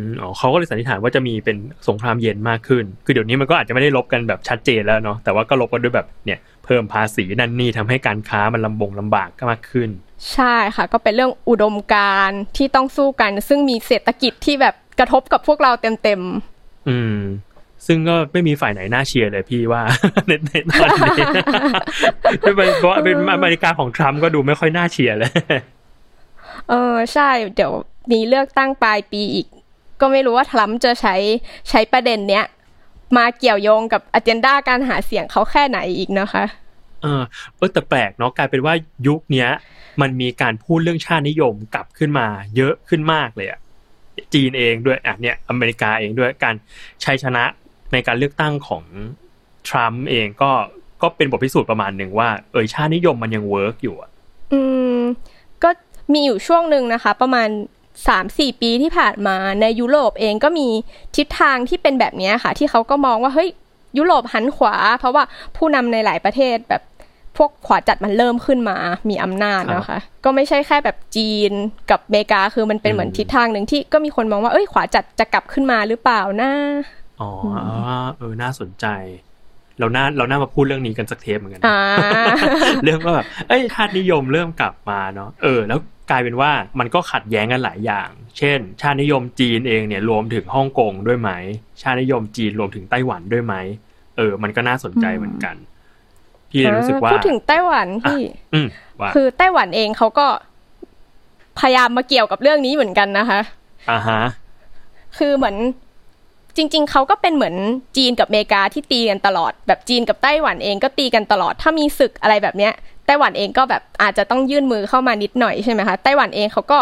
[0.08, 9.90] มอ๋อเขาก็เลยสันนิษฐานว่าจะมีเป็นสงครามเย็นมากขึ้น คือเดี๋ยวนี้มันก็อาจจะไม่ได้ลบกันแบบชัดเจนแล้วเนาะ แต่ว่าก็ลบกันด้วยแบบเนี่ยเพิ่มภาษีนั่นนี่ทำให้การค้ามันลำบงลำบากก็มากขึ้น
[10.34, 16.22] ใช่ค่ะ ก็เป็นเรื่องอุดมการณ์ที่ต้องสู้กัน ซึ่งมีเศรษฐกิจที่แบบกระทบกับพวกเราเต็ม
[16.90, 17.18] อืม
[17.88, 19.82] ซึ่งก็ไม่มีฝ่ายไหนน่าเชียร์เลยพี่ว่า
[20.28, 21.26] ในในตอนนี้
[22.42, 27.74] เพราะว่าเป็นอเมริกาของทรัมป์ก็ดูไม่ค่อยน่าเชียร์เลยๆเออใช่เดี๋ยว
[28.12, 29.48] มีเลือกตั้งปลายปีอีก
[30.02, 31.16] ก็ไม่รู้ว่าทรัมป์จะใช้
[31.70, 32.46] ใช้ประเด็นเนี้ย
[33.18, 36.46] มาเกี่ยวโยงกับอ g e n d a การหาเสียงเขาแค่ไหนอีกนะคะ
[37.04, 37.24] เออ
[37.58, 38.74] เออแต่แปลกเนาะกลายเป็นว่า
[39.08, 39.50] ยุคเนี้ย
[40.02, 43.60] มันมีการพูดเรื่องชาตินิยมกลับขึ้นมา เยอะขึ้นมากเลยอะ
[44.34, 46.56] จีนเองด้วยอะเนี่ยอเมริกาเองด้วยการ
[47.04, 47.44] ชัยชนะ
[47.94, 48.84] ในการเลือกตั้งของ
[49.68, 50.52] ทรัมป์เองก็
[51.02, 54.10] ก็เป็นบทพิสูจน์ประมาณหนึ่งว่า เออชาตินิยมมันยัง work อยู่อะ
[54.54, 54.62] อื
[54.98, 55.00] ม
[55.64, 55.70] ก็
[56.14, 57.50] มีอยู่ช่วงหนึ่งนะคะ ประมาณ
[58.08, 60.68] สามสี่ปีที่ผ่านมาในยุโรปเองก็มี
[61.16, 63.50] ทิศทางที่เป็นแบบนี้ค่ะ ที่เขาก็มองว่าเฮ้ย
[63.98, 65.24] ยุโรปหันขวา เพราะว่า
[65.58, 66.82] ผู้นำในหลายประเทศแบบ
[67.38, 68.78] พวกขวาจัดมันเริ่มขึ้นมา
[69.10, 71.52] มีอำนาจนะคะ ก็ไม่ใช่แค่แบบจีน
[71.92, 76.52] กับอเมริกาคือมันเป็นเหมือนทิศทางหนึ่งที่ก็มีคนมองว่าเอ้ยขวาจัดจะกลับขึ้นมาหรือเปล่านะ
[77.22, 77.32] อ๋อ
[78.18, 78.86] เออน่าสนใจ
[79.80, 81.80] เราน่าเราน่ามาพูดเรื่องนี้กันสักเทปเหมือนกันนะอ่า
[82.84, 85.80] เรื่องว่าแบบเอ้ยชาตินิยมเริ่มกลับมาเนาะเออ แล้ว
[86.12, 91.32] กลายเป็นว่ามันก็ขัดแย้งกันหลายอย่าง เช่น ชาตินิยมจีนเองเนี่ยรวมถึงฮ่องกงด้วยไหม
[91.82, 93.56] ชาตินิยมจีนรวมถึงไต้หวันด้วยไหม
[94.18, 95.56] เออ มันก็น่าสนใจเหมือนกัน
[96.50, 98.22] พี่เลยรู้สึกว่าพูดถึงไต้หวันพี่
[98.54, 98.68] อืม
[99.02, 100.28] ว่าคือไต้หวันเองเขาก็
[101.60, 103.42] พยายามมาเกี่ยวกับเรื่องนี้เหมือนกันนะคะ
[103.92, 104.22] อ่าฮะ
[105.18, 105.56] คือเหมือน
[106.58, 107.56] จริง ๆ เขาก็เป็นเหมือน
[107.98, 112.74] จีนกับอเมริกาที่ตีกันตลอด แบบจีนกับไต้หวันเองก็ตีกันตลอด ถ้ามีศึกอะไรแบบเนี้ย
[113.06, 116.80] ไต้หวันเองก็แบบอาจจะต้องยื่นมือเข้ามานิดหน่อยใช่ไหมคะไต้หวันเองเขาก็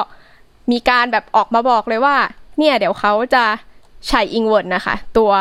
[0.71, 2.15] มีการแบบออกมาบอกเลยว่า
[2.57, 3.43] เนี่ยเดี๋ยวเขาจะ
[4.07, 5.31] ใช้อิงเวิร์ดนะคะ ตัว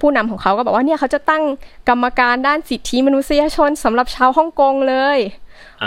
[0.00, 1.42] ผู้นำของเขาก็บอกว่าเนี่ยเขาจะตั้ง
[1.88, 5.18] กรรมการด้านสิทธิมนุษยชนสำหรับชาวฮ่องกงเลย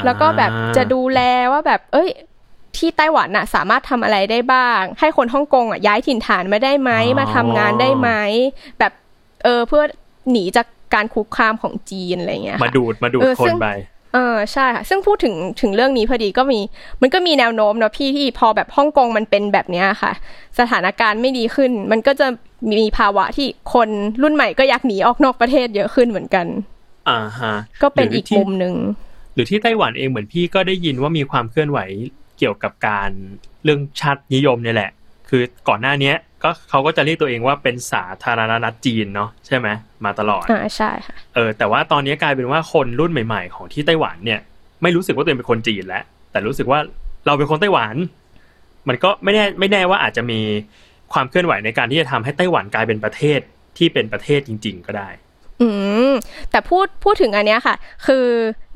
[0.05, 1.19] แล้วก็แบบจะดูแล
[1.51, 2.09] ว่าแบบ เอ้ย
[2.77, 8.09] ที่ไต้หวันน่ะสามารถทำอะไรได้บ้าง ให้คนฮ่องกงอะย้ายถิ่นฐานมาได้ไหมมาทำงานได้ไหม
[8.79, 8.91] แบบ
[9.43, 9.83] เออเพื่อ
[10.31, 13.69] หนีจากการคุกคามของจีนอะไรเงี้ยมาดูดมาดูดเออคนซึ่งไป
[14.13, 16.59] เออใช่ค่ะซึ่งพูดถึงถึงเรื่องนี้พอดีก็มี
[17.01, 20.11] มันก็มีแนวโน้มเนาะพี่ที่พอแบบฮ่องกงมันเป็นแบบเนี้ยค่ะ
[20.59, 22.27] สถานการณ์ไม่ดีขึ้น มันก็จะ
[22.79, 23.89] มีภาวะที่คน
[24.21, 26.45] รุ่นใหม่ก็อยากหนีออกนอกประเทศเยอะขึ้นเหมือนกัน
[27.09, 28.75] อ่าฮะก็เป็นหรือีกที่มุมหนึ่ง
[29.33, 31.79] หรือที่ไต้หวันเองเหมือนพี่ก็ได้ยินว่ามีความเคลื่อนไหว
[32.37, 33.09] เกี่ยวกับการ
[33.63, 34.91] เรื่องชาตินิยมเนี่ยแหละ
[35.29, 39.67] คือก่อนหน้าเนี้ยก็เขาก็จะเรียกตัวเองว่าเป็นสาธารณรัฐจีนเนาะใช่ไหม
[40.05, 44.39] มาตลอดอ่าใช่ค่ะเออแต่ว่าตอนนี้กลายเป็นว่าคนรุ่นใหม่ ๆ ของที่ไต้หวันเนี่ย
[44.83, 46.79] ไม่รู้สึกว่าตัวเองเป็นคนจีนแล้วแต่รู้สึกว่า
[47.25, 47.95] เราเป็นคนไต้หวัน
[48.87, 50.39] มันก็ไม่แน่ไม่แน่ว่าอาจจะมี
[51.13, 53.39] ความเคลื่อนไหวในการที่จะทำให้ไต้หวันกลายเป็นประเทศ
[53.77, 55.09] ที่เป็นประเทศจริง ๆ ก็ได้
[55.61, 55.69] อื
[56.11, 56.13] ม
[56.51, 57.75] แต่พูดพูดถึงอันเนี้ยค่ะ
[58.07, 58.25] คือ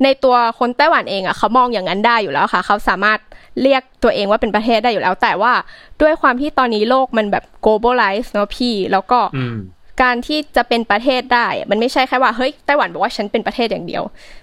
[0.04, 3.18] ในตัวคนไต้หวันเองอะเขามองอย่างนั้นได้อยู่แล้วค่ะ เขาสามารถ
[3.62, 5.52] เรียกตัวเองว่าเป็นประเทศได้อยู่แล้ว แต่ว่า
[6.02, 9.56] ด้วยความที่ตอนนี้โลกมันแบบ globalize เนาะพี่ แล้วก็อืม
[10.02, 14.02] การที่จะเป็นประเทศได้ มันไม่ใช่แค่ว่าเฮ้ยไต้หวันบอกว่าฉันเป็นประเทศอย่างเดียว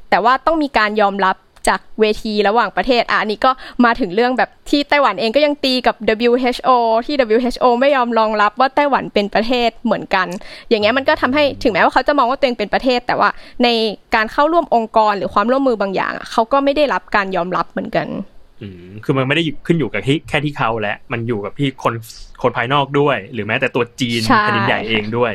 [0.10, 1.36] แต่ว่าต้องมีการยอมรับ
[1.70, 3.52] จากเวทีระหว่างประเทศอะอันนี้ก็
[3.86, 5.96] มาถึงเรื่องแบบที่ไต้หวันเองก็ยังตีกับ
[6.30, 6.70] WHO
[7.06, 10.28] ที่ WHO ไม่ยอมรองรับว่าไต้หวันเป็นประเทศเหมือนกัน
[10.70, 13.30] อย่างเงี้ยมันก็ทำให้ถึงแม้ว่าเขาจะมองว่าตัวเองเป็นประเทศ แต่ว่า
[13.64, 13.68] ใน
[14.16, 18.08] การเข้าร่วมองค์กรหรือความร่วมมือบางอย่างอะเขาก็ไม่ได้รับการยอมรับเหมือนกัน
[18.62, 21.94] อืมคือมันไม่ได้ขึ้นอยู่กับที่แค่ที่เขาแหละ มันอยู่กับที่คน
[22.42, 25.34] คนภายนอกด้วย หรือแม้แต่ตัวจีนใช่แผ่นดินใหญ่เองด้วย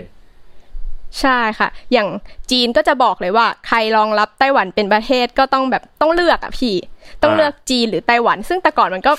[1.20, 2.08] ใช่ค่ะ อย่าง
[2.50, 6.74] จีนก็จะบอกเลยว่า ใครรองรับไต้หวันเป็นประเทศก็ต้องแบบต้องเลือกอะพี่
[7.22, 9.12] ต้องอ่าเลือกจีนหรือไต้หวัน ซึ่งแต่ก่อนมันก็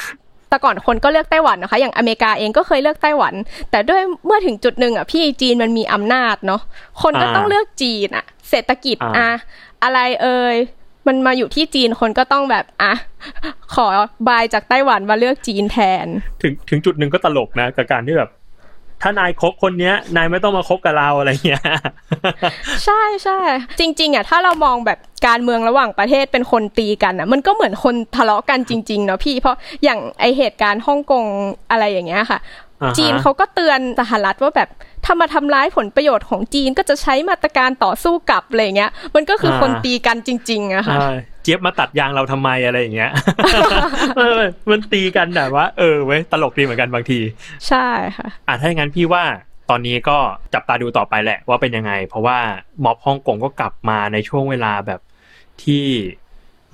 [0.50, 3.34] แต่ก่อนคนก็เลือกไต้หวันนะคะ อย่างอเมริกาเองก็เคยเลือกไต้หวัน
[3.72, 6.62] แต่ด้วยเมื่อถึงจุดหนึ่งอะพี่จีนมันมีอำนาจเนาะ
[7.02, 9.30] คนก็ต้องเลือกจีนอะ เศรษฐกิจอะ
[9.84, 10.56] อะไรเอ่ย
[11.08, 12.94] มันมาอยู่ที่จีนคนก็ต้องแบบอะ
[13.76, 13.88] ขอ
[14.28, 16.08] บายจากไต้หวันมาเลือกจีนแทน
[16.42, 18.30] ถึงถึงจุดหนึ่งก็ตลกนะกับการที่แบบ
[19.04, 21.63] ถ้านายคบคนเนี้ย นายไม่ต้องมาคบกับเราอะไรเงี้ย
[22.86, 23.39] ใช่ใช่
[23.80, 31.24] จริง ๆอะถ้าเรามองแบบการเมืองระหว่างประเทศเป็นคนตีกันอะ มันก็เหมือนคนทะเลาะกันจริงๆเนาะพี่เพราะอย่างไอเหตุการณ์ฮ่องกง
[31.72, 34.69] อะไรอย่างเงี้ยค่ะอ่าฮะ จีนเขาก็เตือนสหรัฐว่าแบบ
[35.06, 41.12] ถ้ามาทำร้ายผลประโยชน์ของจีนก็จะใช้มาตรการต่อสู้กลับอะไรเงี้ย มันก็คือคนตีกันจริงๆอะค่ะใช่
[41.43, 43.12] เจี๊ยบมาตัดยางเราทำไมอะไรอย่างเงี้ย
[44.17, 47.19] เออมันตีกันแบบว่า เออเว้ยตลกดีเหมือนกันบางที
[47.67, 49.24] ใช่ค่ะอะถ้าอย่างนั้นพี่ว่า
[49.69, 50.17] ตอนนี้ก็
[50.54, 52.38] จับตาดูต่อไปแหละว่าเป็นยังไง เพราะว่า
[52.84, 55.02] ม็อบฮ่องกงก็กลับมาในช่วงเวลาแบบ
[55.63, 55.84] ที่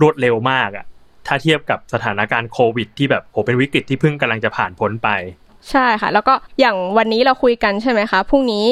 [0.02, 0.86] รวดเร็วมากอะ
[1.28, 5.10] ถ้าเทียบกับสถานการณ์โควิด ที่แบบโหเป็นวิกฤตที่เพิ่งกำลังจะผ่านพ้นไป
[5.72, 8.66] ใช่ค่ะ แล้วก็อย่างวันนี้เราคุยกันใช่ไหมคะพรุ่งนี้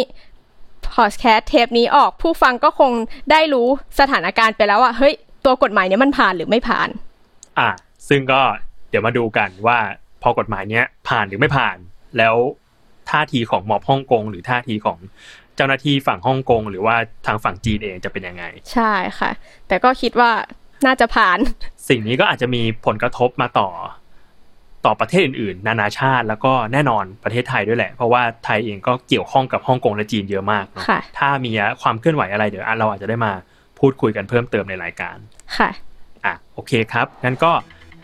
[0.95, 2.91] พอดแคสต์เทปนี้ออกผู้ฟังก็คง
[3.32, 3.67] ได้รู้
[4.00, 5.13] สถานการณ์ไปแล้วว่าเฮ้ย
[5.45, 6.89] ตัวกฎหมายเนี้ยมันผ่านหรือไม่ผ่าน
[7.60, 7.69] อะ
[8.10, 8.41] ซึ่งก็
[8.89, 9.78] เดี๋ยวมาดูกันว่า
[10.21, 11.78] พอกฎหมายเนี้ยผ่านหรือไม่ผ่าน
[12.17, 12.36] แล้ว
[13.10, 14.97] ท่าทีของม็อบฮ่องกงหรือท่าทีของ
[15.56, 16.95] เจ้าหน้าที่ฝั่งฮ่องกงหรือว่า
[17.26, 19.32] ทางฝั่งจีนเองจะเป็นยังไง ใช่ค่ะ
[19.67, 20.32] แต่ก็คิดว่า
[20.86, 21.38] น่าจะผ่าน
[21.89, 23.69] สิ่งนี้ก็อาจจะมีผลกระทบมาต่อ
[24.86, 33.32] ต่อประเทศอื่นๆ นานาชาติแล้วก็แน่นอนประเทศไทยด้วยแหละ เพราะว่าไทยเองก็เกี่ยวข้องกับฮ่องกงและจีนเยอะมากเนอะค่ะถ้ามีความเคลื่อนไหวอะไรเดี๋ยวเราอาจจะได้มา
[33.80, 35.18] พูดคุยกันเพิ่มเติมในรายการ
[35.58, 35.70] ค่ะ
[36.26, 37.52] อะโอเคครับงั้นก็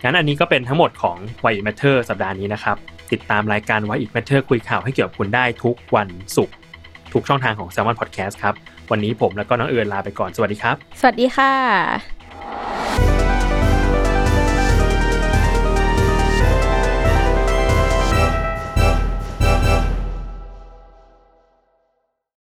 [0.04, 2.78] งั้นอันนี้ก็เป็นทั้งหมดของ Why It Matter สัปดาห์นี้นะครับ
[3.12, 6.56] ติดตามรายการ Why It Matter คุยข่าวให้เกี่ยวกับคุณได้ทุกวันศุกร์
[7.14, 8.54] ทุกช่องทางของ Salmon Podcast ครับ
[8.92, 11.54] วันนี้ผมแล้วก็น้องเอิญลาไปก่อน สวัสดีครับ สวัสดีค่ะ